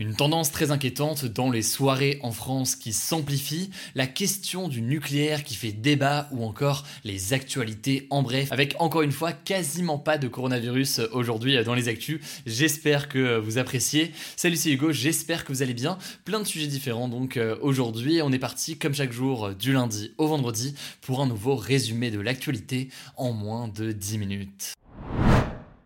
[0.00, 5.42] Une tendance très inquiétante dans les soirées en France qui s'amplifie, la question du nucléaire
[5.42, 10.16] qui fait débat ou encore les actualités en bref, avec encore une fois quasiment pas
[10.16, 12.20] de coronavirus aujourd'hui dans les actus.
[12.46, 14.12] J'espère que vous appréciez.
[14.36, 15.98] Salut c'est Hugo, j'espère que vous allez bien.
[16.24, 18.22] Plein de sujets différents donc euh, aujourd'hui.
[18.22, 22.20] On est parti comme chaque jour du lundi au vendredi pour un nouveau résumé de
[22.20, 24.74] l'actualité en moins de 10 minutes.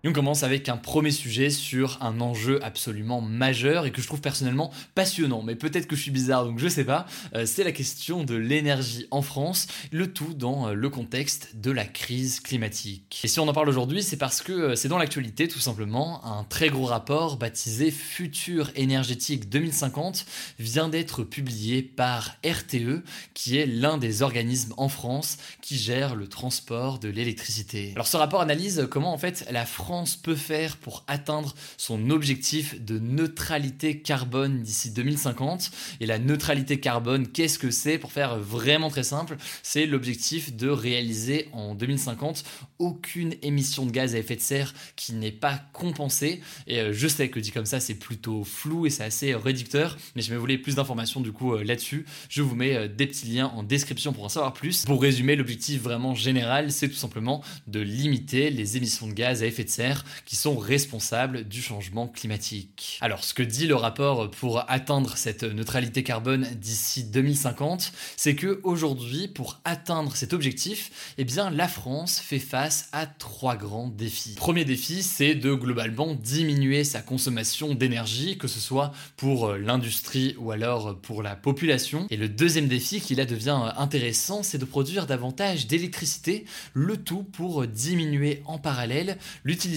[0.05, 4.09] Et on commence avec un premier sujet sur un enjeu absolument majeur et que je
[4.09, 7.07] trouve personnellement passionnant, mais peut-être que je suis bizarre donc je sais pas.
[7.37, 11.71] Euh, c'est la question de l'énergie en France, le tout dans euh, le contexte de
[11.71, 13.21] la crise climatique.
[13.23, 16.25] Et si on en parle aujourd'hui, c'est parce que euh, c'est dans l'actualité tout simplement.
[16.25, 20.27] Un très gros rapport baptisé Futur énergétique 2050
[20.59, 26.27] vient d'être publié par RTE, qui est l'un des organismes en France qui gère le
[26.27, 27.93] transport de l'électricité.
[27.95, 29.92] Alors ce rapport analyse comment en fait la France
[30.23, 35.71] peut faire pour atteindre son objectif de neutralité carbone d'ici 2050.
[36.01, 37.99] Et la neutralité carbone, qu'est-ce que c'est?
[37.99, 42.45] Pour faire vraiment très simple, c'est l'objectif de réaliser en 2050
[42.79, 46.41] aucune émission de gaz à effet de serre qui n'est pas compensée.
[46.67, 49.99] Et euh, je sais que dit comme ça, c'est plutôt flou et c'est assez réducteur,
[50.17, 52.07] mais je me voulais plus d'informations du coup euh, là-dessus.
[52.29, 54.85] Je vous mets euh, des petits liens en description pour en savoir plus.
[54.85, 59.47] Pour résumer, l'objectif vraiment général, c'est tout simplement de limiter les émissions de gaz à
[59.47, 59.82] effet de serre
[60.25, 62.99] qui sont responsables du changement climatique.
[63.01, 68.61] Alors ce que dit le rapport pour atteindre cette neutralité carbone d'ici 2050, c'est que
[68.63, 74.35] aujourd'hui pour atteindre cet objectif, eh bien la France fait face à trois grands défis.
[74.37, 80.51] Premier défi, c'est de globalement diminuer sa consommation d'énergie, que ce soit pour l'industrie ou
[80.51, 82.07] alors pour la population.
[82.11, 86.45] Et le deuxième défi qui là devient intéressant, c'est de produire davantage d'électricité,
[86.75, 89.72] le tout pour diminuer en parallèle l'utilisation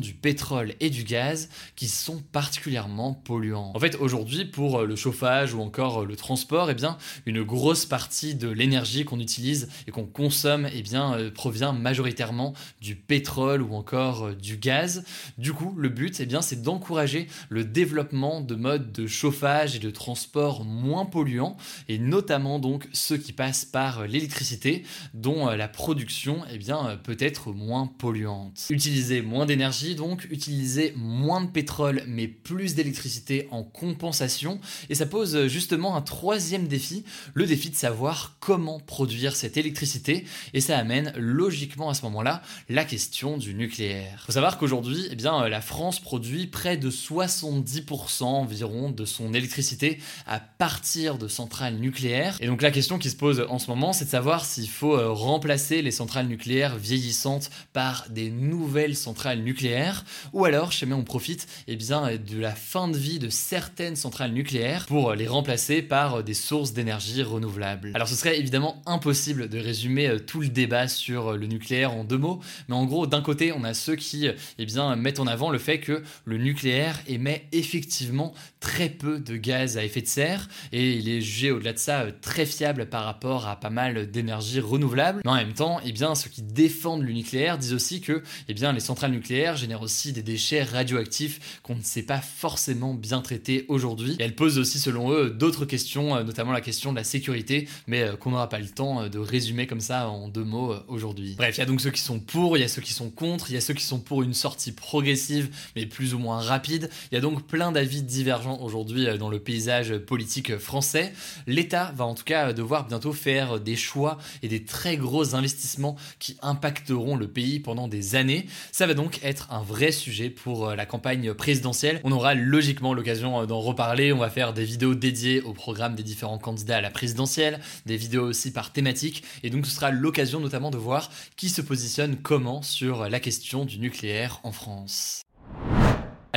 [0.00, 3.72] du pétrole et du gaz qui sont particulièrement polluants.
[3.74, 7.42] En fait, aujourd'hui, pour euh, le chauffage ou encore euh, le transport, eh bien, une
[7.42, 12.96] grosse partie de l'énergie qu'on utilise et qu'on consomme eh bien, euh, provient majoritairement du
[12.96, 15.04] pétrole ou encore du gaz.
[15.38, 19.78] Du coup, le but, eh bien, c'est d'encourager le développement de modes de chauffage et
[19.78, 21.56] de transport moins polluants
[21.88, 24.84] et notamment donc ceux qui passent par l'électricité
[25.14, 28.66] dont la production eh bien, peut être moins polluante.
[28.70, 34.60] Utiliser moins d'énergie, donc utiliser moins de pétrole mais plus d'électricité en compensation.
[34.88, 37.04] Et ça pose justement un troisième défi,
[37.34, 40.24] le défi de savoir comment produire cette électricité.
[40.54, 44.22] Et ça amène logiquement à ce moment-là la question du nucléaire.
[44.26, 49.98] Faut savoir qu'aujourd'hui, eh bien, la France produit près de 70% environ de son électricité
[50.26, 52.38] à partir de centrales nucléaires.
[52.40, 54.96] Et donc la question qui se pose en ce moment, c'est de savoir s'il faut
[54.96, 61.02] euh, remplacer les centrales nucléaires vieillissantes par des nouvelles centrales nucléaires, ou alors jamais on
[61.04, 65.82] profite eh bien, de la fin de vie de certaines centrales nucléaires pour les remplacer
[65.82, 67.92] par des sources d'énergie renouvelables.
[67.94, 71.92] Alors ce serait évidemment impossible de résumer euh, tout le débat sur euh, le nucléaire
[71.92, 74.28] en deux mots, mais en gros d'un côté on a ceux qui
[74.58, 79.36] eh bien, mettent en avant le fait que le nucléaire émet effectivement très peu de
[79.36, 82.86] gaz à effet de serre et il est jugé au-delà de ça euh, très fiable
[82.86, 85.22] par rapport à pas mal d'énergie renouvelable.
[85.24, 88.54] Mais en même temps, eh bien, ceux qui défendent le nucléaire disent aussi que eh
[88.54, 93.64] bien, les centrales génère aussi des déchets radioactifs qu'on ne sait pas forcément bien traiter
[93.68, 94.16] aujourd'hui.
[94.18, 98.02] Elle pose aussi, selon eux, d'autres questions, euh, notamment la question de la sécurité, mais
[98.02, 101.34] euh, qu'on n'aura pas le temps euh, de résumer comme ça en deux mots aujourd'hui.
[101.36, 103.10] Bref, il y a donc ceux qui sont pour, il y a ceux qui sont
[103.10, 106.40] contre, il y a ceux qui sont pour une sortie progressive, mais plus ou moins
[106.40, 106.90] rapide.
[107.10, 111.12] Il y a donc plein d'avis divergents aujourd'hui dans le paysage politique français.
[111.46, 115.96] L'État va en tout cas devoir bientôt faire des choix et des très gros investissements
[116.18, 118.46] qui impacteront le pays pendant des années.
[118.72, 122.00] Ça va donc être un vrai sujet pour la campagne présidentielle.
[122.02, 124.12] On aura logiquement l'occasion d'en reparler.
[124.12, 127.96] On va faire des vidéos dédiées au programme des différents candidats à la présidentielle, des
[127.96, 132.16] vidéos aussi par thématique, et donc ce sera l'occasion notamment de voir qui se positionne
[132.16, 135.25] comment sur la question du nucléaire en France.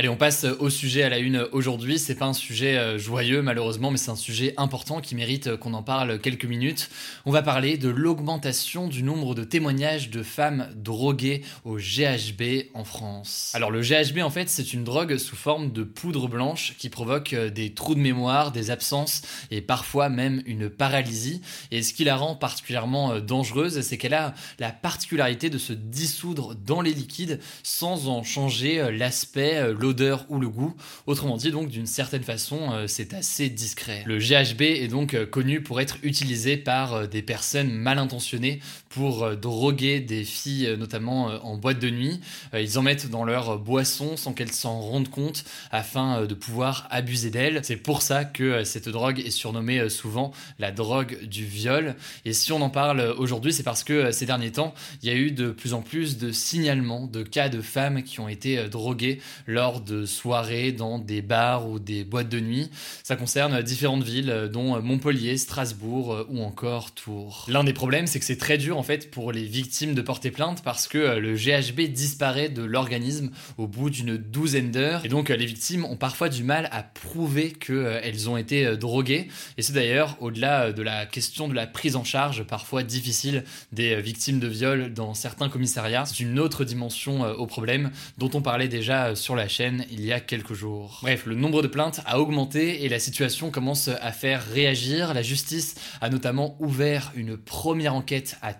[0.00, 1.98] Allez, on passe au sujet à la une aujourd'hui.
[1.98, 5.56] C'est pas un sujet euh, joyeux malheureusement, mais c'est un sujet important qui mérite euh,
[5.58, 6.88] qu'on en parle quelques minutes.
[7.26, 12.84] On va parler de l'augmentation du nombre de témoignages de femmes droguées au GHB en
[12.84, 13.52] France.
[13.52, 17.34] Alors le GHB en fait, c'est une drogue sous forme de poudre blanche qui provoque
[17.34, 19.20] euh, des trous de mémoire, des absences
[19.50, 21.42] et parfois même une paralysie.
[21.72, 26.54] Et ce qui la rend particulièrement dangereuse, c'est qu'elle a la particularité de se dissoudre
[26.54, 29.89] dans les liquides sans en changer l'aspect, l'odeur
[30.28, 30.74] ou le goût.
[31.06, 34.02] Autrement dit, donc d'une certaine façon, euh, c'est assez discret.
[34.06, 38.60] Le GHB est donc euh, connu pour être utilisé par euh, des personnes mal intentionnées
[38.90, 42.20] pour droguer des filles, notamment en boîte de nuit.
[42.52, 47.30] Ils en mettent dans leur boisson sans qu'elles s'en rendent compte afin de pouvoir abuser
[47.30, 47.60] d'elles.
[47.62, 51.94] C'est pour ça que cette drogue est surnommée souvent la drogue du viol.
[52.24, 55.16] Et si on en parle aujourd'hui, c'est parce que ces derniers temps, il y a
[55.16, 59.20] eu de plus en plus de signalements de cas de femmes qui ont été droguées
[59.46, 62.70] lors de soirées dans des bars ou des boîtes de nuit.
[63.02, 67.46] Ça concerne différentes villes, dont Montpellier, Strasbourg euh, ou encore Tours.
[67.48, 70.30] L'un des problèmes, c'est que c'est très dur en fait pour les victimes de porter
[70.30, 75.04] plainte parce que euh, le GHB disparaît de l'organisme au bout d'une douzaine d'heures.
[75.04, 79.28] Et donc euh, les victimes ont parfois du mal à prouver qu'elles ont été droguées.
[79.58, 84.00] Et c'est d'ailleurs au-delà de la question de la prise en charge parfois difficile des
[84.00, 86.06] victimes de viol dans certains commissariats.
[86.06, 90.12] C'est une autre dimension au problème dont on parlait déjà sur la chaîne il y
[90.12, 91.00] a quelques jours.
[91.02, 95.12] Bref, le nombre de plaintes a augmenté et la situation commence à faire réagir.
[95.12, 98.54] La justice a notamment ouvert une première enquête à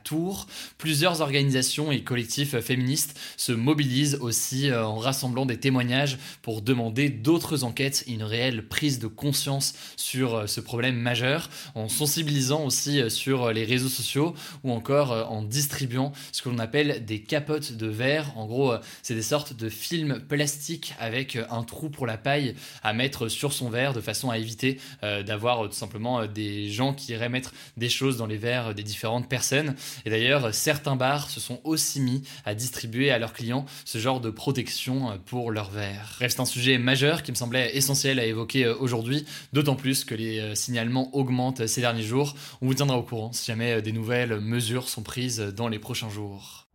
[0.79, 7.11] Plusieurs organisations et collectifs féministes se mobilisent aussi euh, en rassemblant des témoignages pour demander
[7.11, 13.01] d'autres enquêtes une réelle prise de conscience sur euh, ce problème majeur, en sensibilisant aussi
[13.01, 14.35] euh, sur les réseaux sociaux
[14.65, 18.33] ou encore en distribuant ce que l'on appelle des capotes de verre.
[18.37, 22.93] En gros, c'est des sortes de films plastiques avec un trou pour la paille à
[22.93, 27.29] mettre sur son verre de façon à éviter d'avoir tout simplement des gens qui iraient
[27.29, 29.75] mettre des choses dans les verres des différentes personnes.
[30.05, 34.21] Et d'ailleurs, certains bars se sont aussi mis à distribuer à leurs clients ce genre
[34.21, 36.17] de protection pour leurs verres.
[36.21, 40.55] C'est un sujet majeur qui me semblait essentiel à évoquer aujourd'hui, d'autant plus que les
[40.55, 42.35] signalements augmentent ces derniers jours.
[42.61, 46.11] On vous tiendra au courant si jamais des nouvelles mesures sont prises dans les prochains
[46.11, 46.70] jours.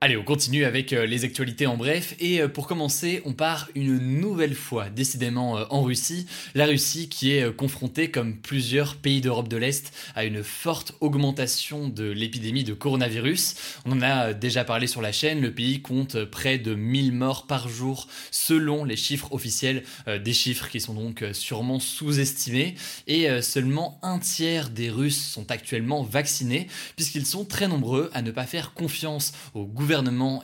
[0.00, 2.14] Allez, on continue avec euh, les actualités en bref.
[2.20, 6.24] Et euh, pour commencer, on part une nouvelle fois, décidément, euh, en Russie.
[6.54, 11.88] La Russie qui est confrontée, comme plusieurs pays d'Europe de l'Est, à une forte augmentation
[11.88, 13.56] de l'épidémie de coronavirus.
[13.86, 15.40] On en a déjà parlé sur la chaîne.
[15.40, 19.82] Le pays compte près de 1000 morts par jour, selon les chiffres officiels.
[20.06, 22.76] Des chiffres qui sont donc sûrement sous-estimés.
[23.08, 28.30] Et seulement un tiers des Russes sont actuellement vaccinés, puisqu'ils sont très nombreux à ne
[28.30, 29.87] pas faire confiance au gouvernement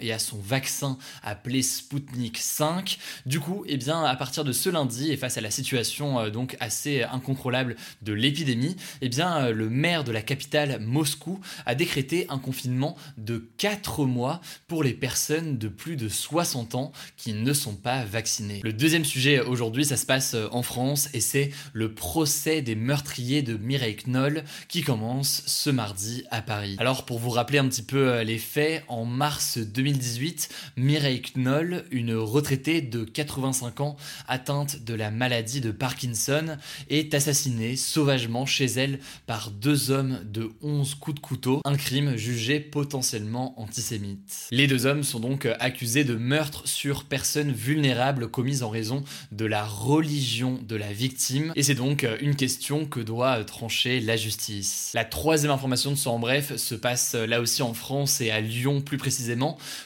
[0.00, 2.98] et à son vaccin appelé Sputnik 5.
[3.26, 6.30] Du coup, eh bien, à partir de ce lundi et face à la situation euh,
[6.30, 11.74] donc assez incontrôlable de l'épidémie, eh bien, euh, le maire de la capitale Moscou a
[11.74, 17.34] décrété un confinement de 4 mois pour les personnes de plus de 60 ans qui
[17.34, 18.60] ne sont pas vaccinées.
[18.62, 22.76] Le deuxième sujet aujourd'hui, ça se passe euh, en France et c'est le procès des
[22.76, 26.76] meurtriers de Mireille Knoll qui commence ce mardi à Paris.
[26.78, 32.14] Alors pour vous rappeler un petit peu les faits, en mars 2018, Mireille Knoll, une
[32.14, 33.96] retraitée de 85 ans
[34.28, 36.56] atteinte de la maladie de Parkinson,
[36.88, 42.16] est assassinée sauvagement chez elle par deux hommes de 11 coups de couteau, un crime
[42.16, 44.48] jugé potentiellement antisémite.
[44.50, 49.44] Les deux hommes sont donc accusés de meurtre sur personnes vulnérables commises en raison de
[49.44, 54.92] la religion de la victime, et c'est donc une question que doit trancher la justice.
[54.94, 58.40] La troisième information de ce en bref se passe là aussi en France et à
[58.40, 59.23] Lyon plus précisément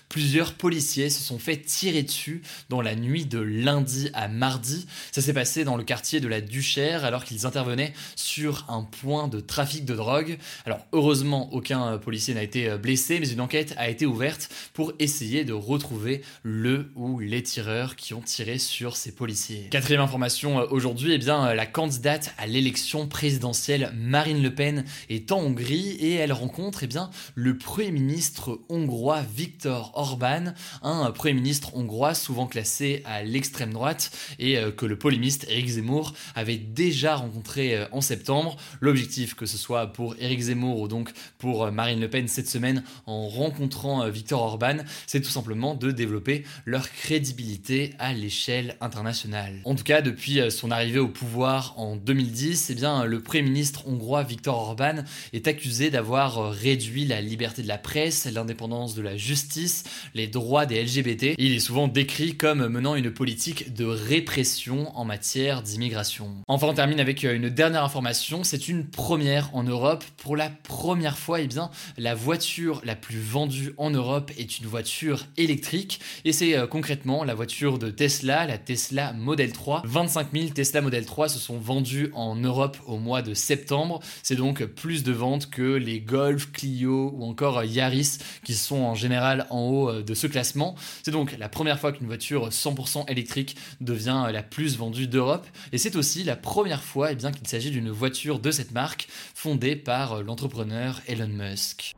[0.08, 4.86] plusieurs policiers se sont fait tirer dessus dans la nuit de lundi à mardi.
[5.12, 9.28] Ça s'est passé dans le quartier de la Duchère alors qu'ils intervenaient sur un point
[9.28, 10.38] de trafic de drogue.
[10.66, 15.44] Alors heureusement, aucun policier n'a été blessé, mais une enquête a été ouverte pour essayer
[15.44, 19.68] de retrouver le ou les tireurs qui ont tiré sur ces policiers.
[19.70, 25.32] Quatrième information euh, aujourd'hui, eh bien la candidate à l'élection présidentielle Marine Le Pen est
[25.32, 31.34] en Hongrie et elle rencontre eh bien le premier ministre hongrois Viktor Orban, un Premier
[31.34, 36.56] ministre hongrois souvent classé à l'extrême droite et euh, que le polémiste Eric Zemmour avait
[36.56, 38.56] déjà rencontré euh, en septembre.
[38.80, 42.48] L'objectif, que ce soit pour Eric Zemmour ou donc pour euh, Marine Le Pen cette
[42.48, 49.60] semaine en rencontrant Viktor Orban, c'est tout simplement de développer leur crédibilité à l'échelle internationale.
[49.64, 53.86] En tout cas, depuis son arrivée au pouvoir en 2010, eh bien, le Premier ministre
[53.86, 59.16] hongrois Viktor Orban est accusé d'avoir réduit la liberté de la presse, l'indépendance de la
[59.18, 59.84] justice,
[60.14, 61.34] les droits des LGBT.
[61.38, 66.36] Il est souvent décrit comme menant une politique de répression en matière d'immigration.
[66.46, 68.44] Enfin, on termine avec euh, une dernière information.
[68.44, 70.04] C'est une première en Europe.
[70.16, 74.66] Pour la première fois, eh bien, la voiture la plus vendue en Europe est une
[74.66, 76.00] voiture électrique.
[76.24, 79.82] Et c'est euh, concrètement la voiture de Tesla, la Tesla Model 3.
[79.84, 84.00] 25 000 Tesla Model 3 se sont vendus en Europe au mois de septembre.
[84.22, 88.94] C'est donc plus de ventes que les Golf, Clio ou encore Yaris qui sont en
[88.94, 89.07] général
[89.50, 90.74] en haut euh, de ce classement.
[91.02, 95.78] C'est donc la première fois qu'une voiture 100% électrique devient la plus vendue d'Europe et
[95.78, 100.14] c'est aussi la première fois eh qu'il s'agit d'une voiture de cette marque fondée par
[100.14, 101.94] euh, l'entrepreneur Elon Musk.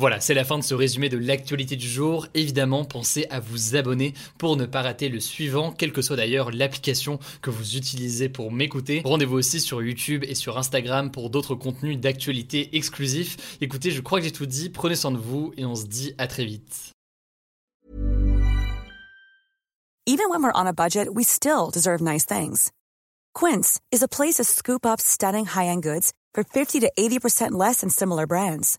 [0.00, 2.26] Voilà, c'est la fin de ce résumé de l'actualité du jour.
[2.32, 6.50] Évidemment, pensez à vous abonner pour ne pas rater le suivant, quelle que soit d'ailleurs
[6.52, 9.02] l'application que vous utilisez pour m'écouter.
[9.04, 13.58] Rendez-vous aussi sur YouTube et sur Instagram pour d'autres contenus d'actualité exclusifs.
[13.60, 16.14] Écoutez, je crois que j'ai tout dit, prenez soin de vous et on se dit
[16.16, 16.92] à très vite.
[20.06, 22.72] Even when we're on a budget, we still deserve nice things.
[23.34, 27.82] Quince is a place to scoop up stunning high-end goods for 50 to 80% less
[27.82, 28.78] than similar brands.